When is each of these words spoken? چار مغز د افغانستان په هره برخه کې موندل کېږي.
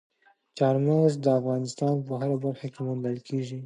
چار 0.57 0.75
مغز 0.85 1.13
د 1.23 1.25
افغانستان 1.39 1.95
په 2.05 2.13
هره 2.21 2.35
برخه 2.43 2.67
کې 2.73 2.79
موندل 2.87 3.17
کېږي. 3.27 3.57